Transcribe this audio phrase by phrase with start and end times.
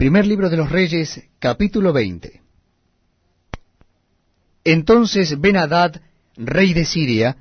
[0.00, 2.40] Primer libro de los Reyes, capítulo 20.
[4.64, 6.00] Entonces Ben-Hadad,
[6.38, 7.36] rey de Siria,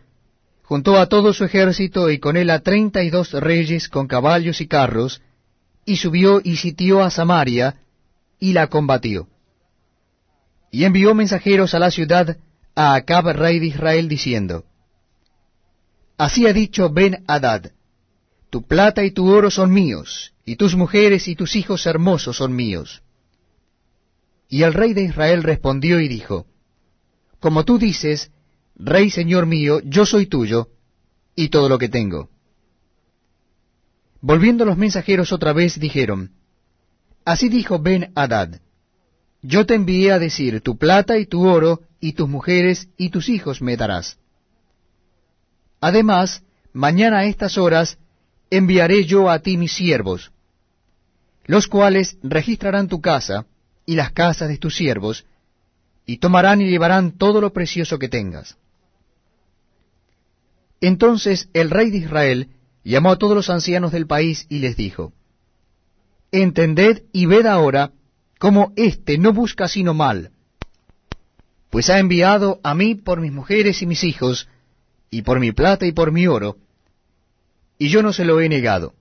[0.63, 4.59] juntó a todo su ejército y con él a treinta y dos reyes con caballos
[4.59, 5.21] y carros,
[5.85, 7.77] y subió y sitió a Samaria,
[8.41, 9.29] y la combatió.
[10.69, 12.39] Y envió mensajeros a la ciudad
[12.75, 14.65] a Acab, rey de Israel, diciendo,
[16.17, 17.71] Así ha dicho Ben-Hadad,
[18.49, 22.55] tu plata y tu oro son míos, y tus mujeres y tus hijos hermosos son
[22.55, 23.03] míos.
[24.47, 26.47] Y el rey de Israel respondió y dijo,
[27.39, 28.31] Como tú dices,
[28.75, 30.69] Rey Señor mío, yo soy tuyo,
[31.35, 32.29] y todo lo que tengo.
[34.21, 36.31] Volviendo los mensajeros otra vez, dijeron,
[37.25, 38.59] Así dijo Ben Hadad,
[39.43, 43.29] Yo te envié a decir, tu plata y tu oro, y tus mujeres y tus
[43.29, 44.17] hijos me darás.
[45.79, 46.43] Además,
[46.73, 47.99] mañana a estas horas
[48.49, 50.31] enviaré yo a ti mis siervos,
[51.45, 53.45] los cuales registrarán tu casa
[53.85, 55.25] y las casas de tus siervos,
[56.05, 58.57] y tomarán y llevarán todo lo precioso que tengas.
[60.81, 62.49] Entonces el rey de Israel
[62.83, 65.13] llamó a todos los ancianos del país y les dijo,
[66.31, 67.91] Entended y ved ahora
[68.37, 70.31] cómo éste no busca sino mal,
[71.69, 74.47] pues ha enviado a mí por mis mujeres y mis hijos,
[75.11, 76.57] y por mi plata y por mi oro,
[77.79, 78.93] y yo no se lo he negado.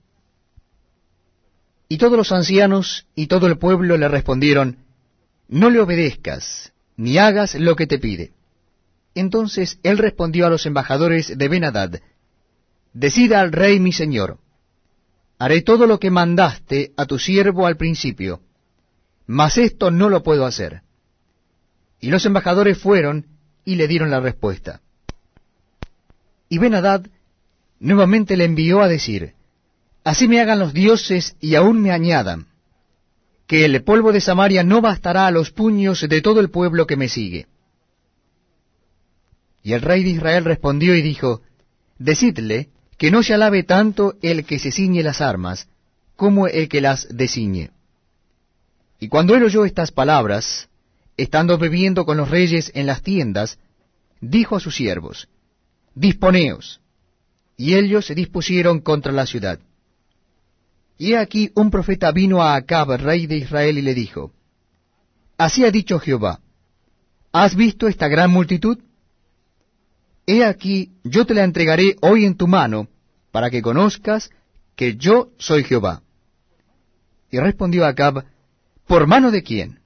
[1.89, 4.77] Y todos los ancianos y todo el pueblo le respondieron,
[5.47, 8.31] No le obedezcas, ni hagas lo que te pide.
[9.13, 11.99] Entonces él respondió a los embajadores de Benadad,
[12.93, 14.39] Decida al rey mi señor,
[15.37, 18.41] haré todo lo que mandaste a tu siervo al principio,
[19.27, 20.81] mas esto no lo puedo hacer.
[21.99, 23.27] Y los embajadores fueron
[23.65, 24.81] y le dieron la respuesta.
[26.47, 27.05] Y Benadad
[27.79, 29.33] nuevamente le envió a decir,
[30.03, 32.47] Así me hagan los dioses y aún me añadan,
[33.47, 36.95] que el polvo de Samaria no bastará a los puños de todo el pueblo que
[36.95, 37.47] me sigue.
[39.63, 41.41] Y el rey de Israel respondió y dijo,
[41.97, 45.67] Decidle que no se alabe tanto el que se ciñe las armas,
[46.15, 47.71] como el que las desciñe.
[48.99, 50.69] Y cuando él oyó estas palabras,
[51.17, 53.57] estando bebiendo con los reyes en las tiendas,
[54.21, 55.29] dijo a sus siervos,
[55.95, 56.81] Disponeos.
[57.59, 59.59] Y ellos se dispusieron contra la ciudad.
[60.97, 64.31] Y aquí un profeta vino a Acab, rey de Israel, y le dijo,
[65.37, 66.39] Así ha dicho Jehová,
[67.33, 68.77] ¿has visto esta gran multitud?
[70.25, 72.87] He aquí, yo te la entregaré hoy en tu mano,
[73.29, 74.29] para que conozcas
[74.77, 76.01] que yo soy Jehová.
[77.29, 78.23] Y respondió Acab,
[78.87, 79.81] ¿por mano de quién?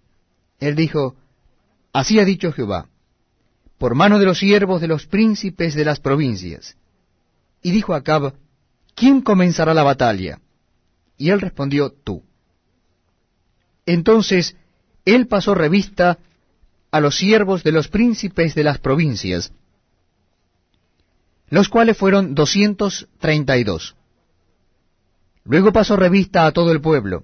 [0.60, 1.16] Él dijo,
[1.92, 2.88] Así ha dicho Jehová,
[3.80, 6.78] por mano de los siervos de los príncipes de las provincias.
[7.64, 8.36] Y dijo Acab,
[8.94, 10.40] ¿quién comenzará la batalla?
[11.18, 12.24] Y él respondió, tú.
[13.86, 14.56] Entonces
[15.06, 16.20] él pasó revista
[16.92, 19.52] a los siervos de los príncipes de las provincias,
[21.50, 23.96] los cuales fueron doscientos treinta y dos.
[25.46, 27.24] Luego pasó revista a todo el pueblo,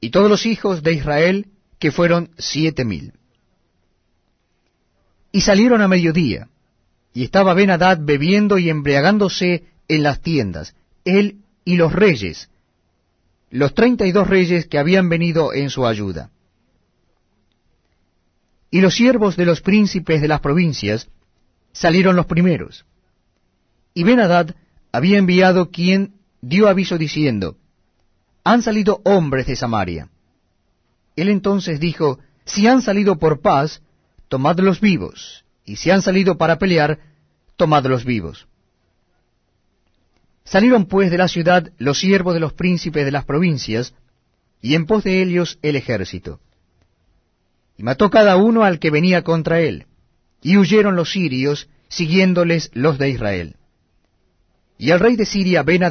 [0.00, 1.46] y todos los hijos de Israel,
[1.78, 3.14] que fueron siete mil.
[5.32, 6.48] Y salieron a mediodía,
[7.12, 12.50] y estaba Ben Hadad bebiendo y embriagándose en las tiendas, él y los reyes,
[13.50, 16.30] los treinta y dos reyes que habían venido en su ayuda.
[18.70, 21.08] Y los siervos de los príncipes de las provincias
[21.72, 22.84] salieron los primeros.
[23.94, 24.54] Y Ben-Hadad
[24.92, 27.56] había enviado quien dio aviso diciendo,
[28.44, 30.08] Han salido hombres de Samaria.
[31.16, 33.82] Él entonces dijo, Si han salido por paz,
[34.28, 36.98] tomadlos vivos, y si han salido para pelear,
[37.54, 38.48] tomadlos vivos.
[40.42, 43.94] Salieron pues de la ciudad los siervos de los príncipes de las provincias,
[44.60, 46.40] y en pos de ellos el ejército.
[47.78, 49.86] Y mató cada uno al que venía contra él,
[50.42, 53.54] y huyeron los sirios, siguiéndoles los de Israel.
[54.76, 55.84] Y el rey de Siria, ben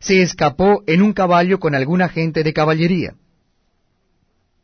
[0.00, 3.14] se escapó en un caballo con alguna gente de caballería.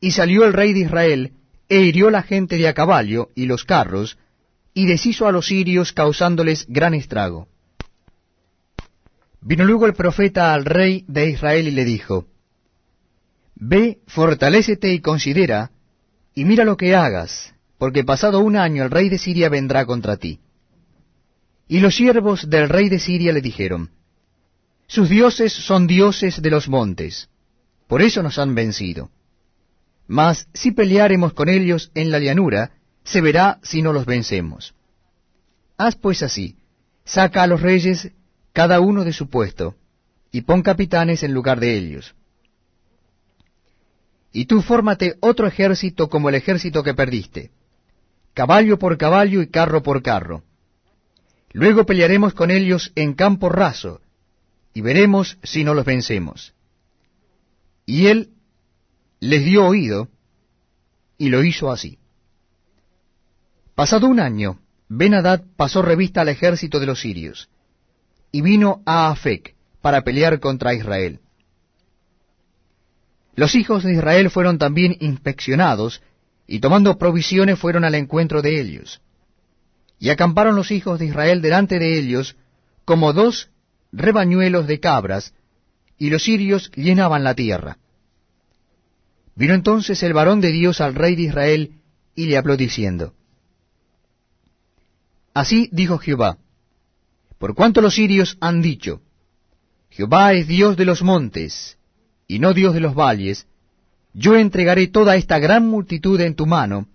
[0.01, 1.33] Y salió el rey de Israel,
[1.67, 4.19] e hirió la gente de a caballo y los carros,
[4.75, 7.49] y deshizo a los sirios causándoles gran estrago.
[9.40, 12.26] Vino luego el profeta al rey de Israel y le dijo,
[13.55, 15.70] Ve, fortalécete y considera,
[16.34, 20.17] y mira lo que hagas, porque pasado un año el rey de Siria vendrá contra
[20.17, 20.40] ti.
[21.67, 23.90] Y los siervos del rey de Siria le dijeron,
[24.87, 27.28] Sus dioses son dioses de los montes,
[27.87, 29.11] por eso nos han vencido.
[30.06, 32.72] Mas si peleáremos con ellos en la llanura,
[33.05, 34.75] se verá si no los vencemos.
[35.76, 36.56] Haz pues así,
[37.05, 38.11] saca a los reyes
[38.52, 39.76] cada uno de su puesto,
[40.31, 42.14] y pon capitanes en lugar de ellos.
[44.32, 47.50] y tú fórmate otro ejército como el ejército que perdiste,
[48.35, 50.44] caballo por caballo y carro por carro.
[51.53, 54.00] Luego pelearemos con ellos en campo raso,
[54.73, 56.55] y veremos si no los vencemos.
[57.87, 58.31] Y él
[59.19, 60.08] les dio oído,
[61.19, 61.99] y lo hizo así.
[63.81, 64.61] Pasado un año,
[64.91, 65.15] ben
[65.56, 67.49] pasó revista al ejército de los sirios,
[68.31, 71.21] y vino a Afec para pelear contra Israel.
[73.35, 76.03] Los hijos de Israel fueron también inspeccionados,
[76.47, 79.00] y tomando provisiones fueron al encuentro de ellos.
[79.99, 82.37] Y acamparon los hijos de Israel delante de ellos
[82.85, 83.49] como dos
[83.93, 85.32] rebañuelos de cabras,
[85.97, 87.79] y los sirios llenaban la tierra.
[89.35, 91.81] Vino entonces el varón de Dios al rey de Israel,
[92.15, 93.15] y le habló diciendo,
[95.41, 96.37] Así dijo Jehová,
[97.39, 99.01] por cuanto los sirios han dicho,
[99.89, 101.79] Jehová es Dios de los montes,
[102.29, 103.47] y no Dios de los valles,
[104.13, 106.89] yo entregaré toda esta gran multitud en tu mano,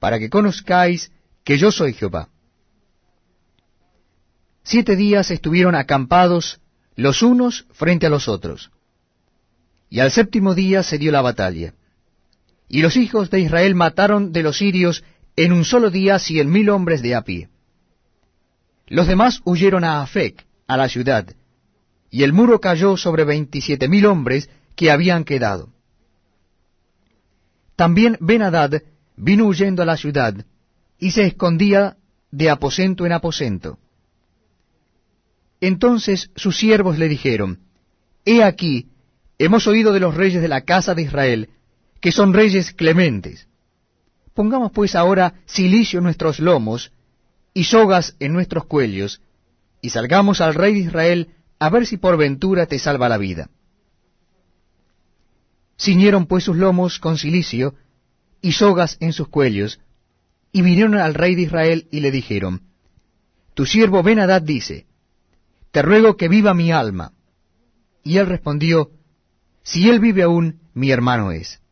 [0.00, 1.12] para que conozcáis
[1.44, 2.30] que yo soy Jehová.
[4.64, 6.60] Siete días estuvieron acampados
[6.96, 8.72] los unos frente a los otros,
[9.88, 11.74] y al séptimo día se dio la batalla.
[12.68, 15.04] Y los hijos de Israel mataron de los sirios
[15.36, 17.48] en un solo día cien mil hombres de a pie.
[18.86, 21.34] Los demás huyeron a Afec, a la ciudad,
[22.10, 25.72] y el muro cayó sobre veintisiete mil hombres que habían quedado.
[27.74, 28.82] También Ben-Hadad
[29.16, 30.34] vino huyendo a la ciudad,
[30.98, 31.96] y se escondía
[32.30, 33.78] de aposento en aposento.
[35.60, 37.60] Entonces sus siervos le dijeron,
[38.24, 38.88] He aquí,
[39.38, 41.50] hemos oído de los reyes de la casa de Israel,
[42.00, 43.45] que son reyes clementes.
[44.36, 46.92] Pongamos pues ahora silicio en nuestros lomos
[47.54, 49.22] y sogas en nuestros cuellos,
[49.80, 53.48] y salgamos al rey de Israel a ver si por ventura te salva la vida.
[55.80, 57.76] Ciñeron pues sus lomos con silicio
[58.42, 59.80] y sogas en sus cuellos,
[60.52, 62.60] y vinieron al rey de Israel y le dijeron,
[63.54, 64.84] Tu siervo Ben dice,
[65.70, 67.14] Te ruego que viva mi alma.
[68.04, 68.90] Y él respondió,
[69.62, 71.62] Si él vive aún, mi hermano es.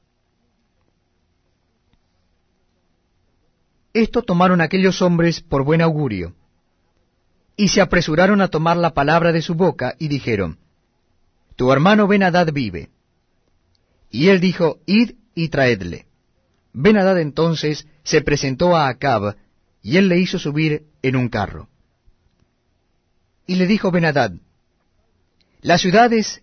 [3.94, 6.34] Esto tomaron aquellos hombres por buen augurio,
[7.56, 10.58] y se apresuraron a tomar la palabra de su boca, y dijeron,
[11.54, 12.90] Tu hermano Ben-Hadad vive.
[14.10, 16.06] Y él dijo, Id y traedle.
[16.72, 19.36] Ben-Hadad entonces se presentó a Acab,
[19.80, 21.68] y él le hizo subir en un carro.
[23.46, 24.32] Y le dijo Ben-Hadad,
[25.60, 26.42] Las ciudades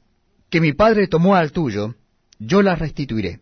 [0.49, 1.95] que mi padre tomó al tuyo,
[2.39, 3.41] yo las restituiré.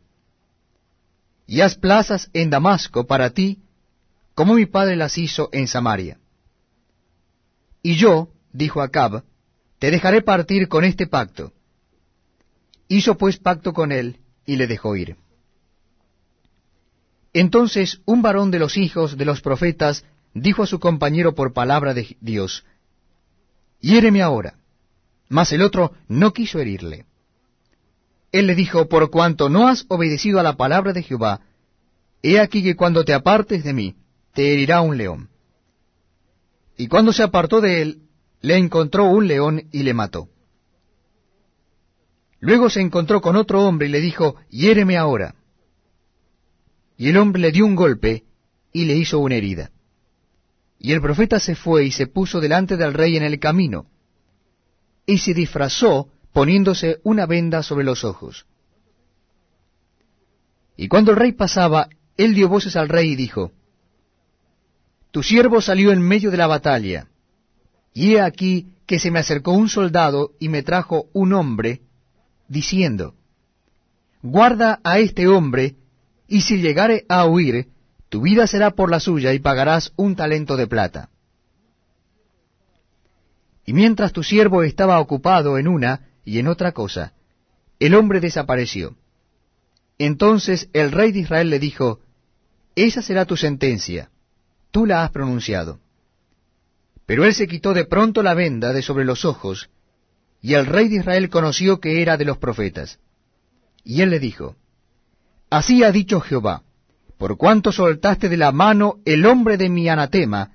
[1.45, 3.59] Y haz plazas en Damasco para ti,
[4.39, 6.17] como mi padre las hizo en Samaria.
[7.83, 9.25] Y yo, dijo Acab,
[9.79, 11.51] te dejaré partir con este pacto.
[12.87, 15.17] Hizo pues pacto con él y le dejó ir.
[17.33, 21.93] Entonces un varón de los hijos de los profetas dijo a su compañero por palabra
[21.93, 22.63] de Dios,
[23.81, 24.57] Hiéreme ahora.
[25.27, 27.05] Mas el otro no quiso herirle.
[28.31, 31.41] Él le dijo, Por cuanto no has obedecido a la palabra de Jehová,
[32.21, 33.95] he aquí que cuando te apartes de mí,
[34.39, 35.29] te herirá un león.
[36.77, 38.03] Y cuando se apartó de él,
[38.39, 40.29] le encontró un león y le mató.
[42.39, 45.35] Luego se encontró con otro hombre y le dijo, hiéreme ahora.
[46.95, 48.23] Y el hombre le dio un golpe
[48.71, 49.71] y le hizo una herida.
[50.79, 53.87] Y el profeta se fue y se puso delante del rey en el camino,
[55.05, 58.45] y se disfrazó poniéndose una venda sobre los ojos.
[60.77, 63.51] Y cuando el rey pasaba, él dio voces al rey y dijo,
[65.11, 67.07] tu siervo salió en medio de la batalla,
[67.93, 71.81] y he aquí que se me acercó un soldado y me trajo un hombre,
[72.47, 73.15] diciendo,
[74.21, 75.75] Guarda a este hombre,
[76.27, 77.69] y si llegare a huir,
[78.09, 81.09] tu vida será por la suya y pagarás un talento de plata.
[83.65, 87.13] Y mientras tu siervo estaba ocupado en una y en otra cosa,
[87.79, 88.95] el hombre desapareció.
[89.97, 91.99] Entonces el rey de Israel le dijo,
[92.75, 94.09] Esa será tu sentencia
[94.71, 95.79] tú la has pronunciado.
[97.05, 99.69] Pero él se quitó de pronto la venda de sobre los ojos,
[100.41, 102.99] y el rey de Israel conoció que era de los profetas.
[103.83, 104.55] Y él le dijo,
[105.49, 106.63] Así ha dicho Jehová,
[107.17, 110.51] por cuanto soltaste de la mano el hombre de mi anatema,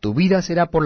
[0.00, 0.78] tu vida será por